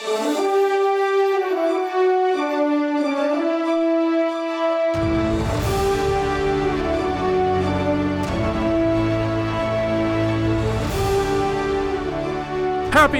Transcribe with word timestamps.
Happy 0.00 0.14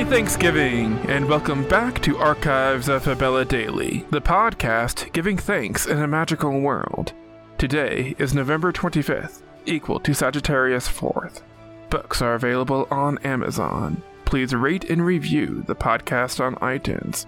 Thanksgiving, 0.04 0.98
and 1.08 1.28
welcome 1.28 1.66
back 1.66 2.00
to 2.02 2.16
Archives 2.18 2.88
of 2.88 3.02
Fabella 3.02 3.44
Daily, 3.44 4.06
the 4.10 4.20
podcast 4.20 5.12
giving 5.12 5.36
thanks 5.36 5.86
in 5.86 5.98
a 5.98 6.06
magical 6.06 6.60
world. 6.60 7.12
Today 7.58 8.14
is 8.18 8.34
November 8.34 8.70
25th, 8.72 9.42
equal 9.66 9.98
to 9.98 10.14
Sagittarius 10.14 10.88
4th. 10.88 11.42
Books 11.90 12.22
are 12.22 12.34
available 12.34 12.86
on 12.92 13.18
Amazon. 13.24 14.00
Please 14.28 14.54
rate 14.54 14.90
and 14.90 15.02
review 15.02 15.64
the 15.66 15.74
podcast 15.74 16.38
on 16.38 16.54
iTunes 16.56 17.24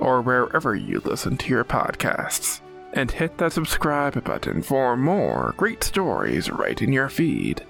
or 0.00 0.20
wherever 0.20 0.74
you 0.74 0.98
listen 1.04 1.36
to 1.36 1.48
your 1.48 1.62
podcasts. 1.62 2.60
And 2.92 3.08
hit 3.08 3.38
that 3.38 3.52
subscribe 3.52 4.24
button 4.24 4.60
for 4.60 4.96
more 4.96 5.54
great 5.56 5.84
stories 5.84 6.50
right 6.50 6.82
in 6.82 6.92
your 6.92 7.08
feed. 7.08 7.64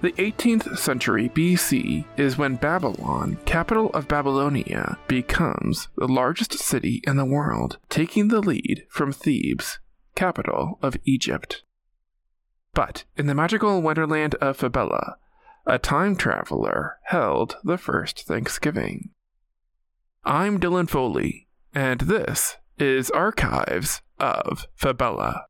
The 0.00 0.12
18th 0.12 0.78
century 0.78 1.28
BC 1.28 2.06
is 2.16 2.38
when 2.38 2.56
Babylon, 2.56 3.36
capital 3.44 3.90
of 3.90 4.08
Babylonia, 4.08 4.96
becomes 5.06 5.88
the 5.98 6.08
largest 6.08 6.54
city 6.54 7.02
in 7.06 7.16
the 7.16 7.26
world, 7.26 7.76
taking 7.90 8.28
the 8.28 8.40
lead 8.40 8.86
from 8.88 9.12
Thebes, 9.12 9.80
capital 10.14 10.78
of 10.80 10.96
Egypt. 11.04 11.62
But 12.72 13.04
in 13.18 13.26
the 13.26 13.34
magical 13.34 13.82
wonderland 13.82 14.34
of 14.36 14.56
Fabella, 14.56 15.18
a 15.68 15.78
time 15.80 16.14
traveler 16.14 16.98
held 17.02 17.56
the 17.64 17.76
first 17.76 18.24
Thanksgiving. 18.24 19.10
I'm 20.24 20.60
Dylan 20.60 20.88
Foley, 20.88 21.48
and 21.74 22.02
this 22.02 22.56
is 22.78 23.10
Archives 23.10 24.00
of 24.20 24.68
Fabella. 24.76 25.46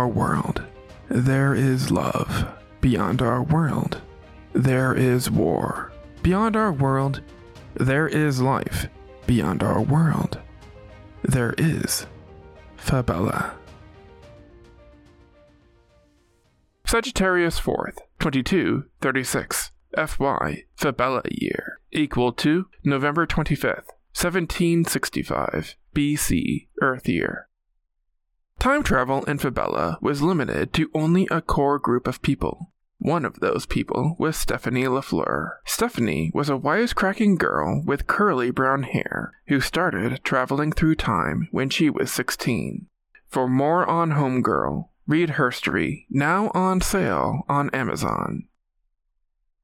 Our 0.00 0.08
world, 0.08 0.62
there 1.10 1.54
is 1.54 1.90
love. 1.90 2.48
Beyond 2.80 3.20
our 3.20 3.42
world, 3.42 4.00
there 4.54 4.94
is 4.94 5.30
war. 5.30 5.92
Beyond 6.22 6.56
our 6.56 6.72
world, 6.72 7.20
there 7.74 8.08
is 8.08 8.40
life. 8.40 8.88
Beyond 9.26 9.62
our 9.62 9.82
world, 9.82 10.40
there 11.20 11.54
is 11.58 12.06
Fabella. 12.78 13.52
Sagittarius 16.86 17.60
4th, 17.60 17.98
2236, 18.20 19.72
FY, 19.94 20.64
Fabella 20.76 21.22
year, 21.30 21.80
equal 21.92 22.32
to 22.32 22.68
November 22.84 23.26
25th, 23.26 23.92
1765, 24.16 25.76
BC, 25.94 26.68
Earth 26.80 27.06
year. 27.06 27.49
Time 28.60 28.82
travel 28.82 29.24
in 29.24 29.38
Fabella 29.38 29.96
was 30.02 30.20
limited 30.20 30.74
to 30.74 30.90
only 30.92 31.26
a 31.30 31.40
core 31.40 31.78
group 31.78 32.06
of 32.06 32.20
people. 32.20 32.70
One 32.98 33.24
of 33.24 33.40
those 33.40 33.64
people 33.64 34.16
was 34.18 34.36
Stephanie 34.36 34.84
LaFleur. 34.84 35.52
Stephanie 35.64 36.30
was 36.34 36.50
a 36.50 36.58
wisecracking 36.58 37.38
girl 37.38 37.82
with 37.86 38.06
curly 38.06 38.50
brown 38.50 38.82
hair 38.82 39.32
who 39.46 39.62
started 39.62 40.22
traveling 40.24 40.72
through 40.72 40.96
time 40.96 41.48
when 41.50 41.70
she 41.70 41.88
was 41.88 42.12
16. 42.12 42.86
For 43.28 43.48
more 43.48 43.88
on 43.88 44.10
Homegirl, 44.10 44.90
read 45.06 45.30
Herstory, 45.30 46.04
now 46.10 46.50
on 46.52 46.82
sale 46.82 47.44
on 47.48 47.70
Amazon. 47.70 48.46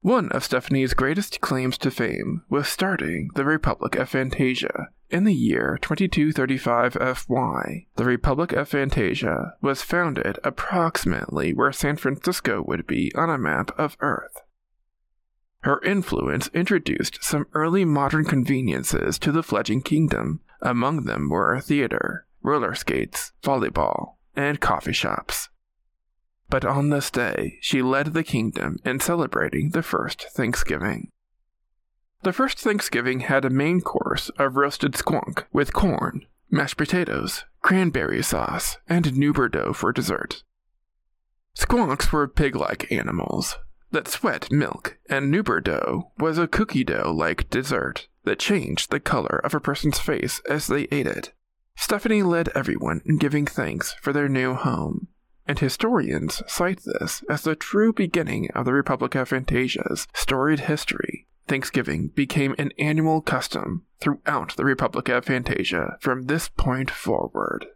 One 0.01 0.29
of 0.29 0.43
Stephanie's 0.43 0.95
greatest 0.95 1.39
claims 1.39 1.77
to 1.79 1.91
fame 1.91 2.41
was 2.49 2.67
starting 2.67 3.29
the 3.35 3.45
Republic 3.45 3.95
of 3.95 4.09
Fantasia 4.09 4.87
in 5.09 5.23
the 5.23 5.33
year 5.33 5.77
2235 5.81 6.93
FY. 6.93 7.85
The 7.95 8.05
Republic 8.05 8.53
of 8.53 8.69
Fantasia 8.69 9.53
was 9.61 9.81
founded 9.81 10.39
approximately 10.43 11.53
where 11.53 11.71
San 11.71 11.97
Francisco 11.97 12.63
would 12.65 12.85
be 12.87 13.11
on 13.15 13.29
a 13.29 13.37
map 13.37 13.71
of 13.77 13.97
Earth. 13.99 14.41
Her 15.61 15.81
influence 15.83 16.49
introduced 16.53 17.23
some 17.23 17.47
early 17.53 17.83
modern 17.83 18.25
conveniences 18.25 19.17
to 19.19 19.31
the 19.31 19.43
fledgling 19.43 19.81
kingdom. 19.81 20.41
Among 20.61 21.03
them 21.03 21.29
were 21.29 21.53
a 21.53 21.61
theater, 21.61 22.25
roller 22.41 22.75
skates, 22.75 23.31
volleyball, 23.43 24.15
and 24.35 24.59
coffee 24.59 24.93
shops. 24.93 25.49
But 26.49 26.63
on 26.63 26.89
this 26.89 27.11
day, 27.11 27.57
she 27.61 27.81
led 27.81 28.13
the 28.13 28.23
kingdom 28.23 28.77
in 28.85 28.99
celebrating 28.99 29.71
the 29.71 29.83
first 29.83 30.27
Thanksgiving. 30.33 31.11
The 32.23 32.33
first 32.33 32.59
Thanksgiving 32.59 33.21
had 33.21 33.45
a 33.45 33.49
main 33.49 33.81
course 33.81 34.29
of 34.37 34.57
roasted 34.57 34.93
squonk 34.93 35.45
with 35.53 35.73
corn, 35.73 36.25
mashed 36.49 36.77
potatoes, 36.77 37.45
cranberry 37.61 38.23
sauce, 38.23 38.77
and 38.87 39.05
noober 39.05 39.51
dough 39.51 39.73
for 39.73 39.91
dessert. 39.91 40.43
Squonks 41.57 42.11
were 42.11 42.27
pig 42.27 42.55
like 42.55 42.91
animals 42.91 43.57
that 43.91 44.07
sweat 44.07 44.51
milk, 44.51 44.97
and 45.09 45.33
noober 45.33 45.63
dough 45.63 46.11
was 46.17 46.37
a 46.37 46.47
cookie 46.47 46.83
dough 46.83 47.13
like 47.15 47.49
dessert 47.49 48.07
that 48.25 48.39
changed 48.39 48.91
the 48.91 48.99
color 48.99 49.39
of 49.43 49.53
a 49.53 49.59
person's 49.59 49.99
face 49.99 50.41
as 50.49 50.67
they 50.67 50.83
ate 50.91 51.07
it. 51.07 51.33
Stephanie 51.75 52.23
led 52.23 52.49
everyone 52.49 53.01
in 53.05 53.17
giving 53.17 53.45
thanks 53.45 53.93
for 54.01 54.11
their 54.11 54.27
new 54.27 54.53
home, 54.55 55.07
and 55.47 55.59
historians 55.59 56.41
cite 56.47 56.81
this 56.83 57.23
as 57.29 57.43
the 57.43 57.55
true 57.55 57.93
beginning 57.93 58.49
of 58.51 58.65
the 58.65 58.73
Republic 58.73 59.15
of 59.15 59.29
Fantasia's 59.29 60.07
storied 60.13 60.61
history. 60.61 61.27
Thanksgiving 61.47 62.09
became 62.09 62.55
an 62.57 62.71
annual 62.77 63.21
custom 63.21 63.85
throughout 64.01 64.55
the 64.57 64.65
Republic 64.65 65.07
of 65.09 65.25
Fantasia 65.25 65.97
from 66.01 66.23
this 66.23 66.49
point 66.49 66.91
forward. 66.91 67.67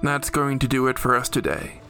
That's 0.00 0.30
going 0.30 0.60
to 0.60 0.68
do 0.68 0.86
it 0.86 0.98
for 0.98 1.16
us 1.16 1.28
today. 1.28 1.80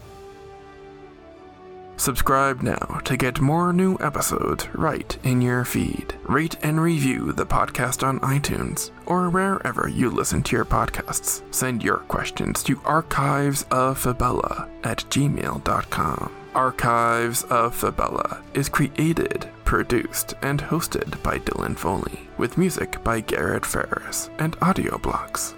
Subscribe 2.08 2.62
now 2.62 3.02
to 3.04 3.18
get 3.18 3.38
more 3.38 3.70
new 3.70 3.98
episodes 4.00 4.66
right 4.74 5.18
in 5.24 5.42
your 5.42 5.62
feed. 5.66 6.14
Rate 6.22 6.56
and 6.62 6.80
review 6.80 7.32
the 7.32 7.44
podcast 7.44 8.02
on 8.02 8.18
iTunes 8.20 8.92
or 9.04 9.28
wherever 9.28 9.90
you 9.90 10.08
listen 10.08 10.42
to 10.44 10.56
your 10.56 10.64
podcasts. 10.64 11.42
Send 11.54 11.84
your 11.84 11.98
questions 11.98 12.62
to 12.62 12.76
archivesoffabella 12.76 14.70
at 14.84 15.04
gmail.com. 15.10 16.32
Archives 16.54 17.42
of 17.42 17.74
Fabella 17.74 18.42
is 18.54 18.70
created, 18.70 19.50
produced, 19.66 20.32
and 20.40 20.62
hosted 20.62 21.22
by 21.22 21.38
Dylan 21.40 21.76
Foley, 21.76 22.26
with 22.38 22.56
music 22.56 23.04
by 23.04 23.20
Garrett 23.20 23.66
Ferris 23.66 24.30
and 24.38 24.58
AudioBlocks. 24.60 25.57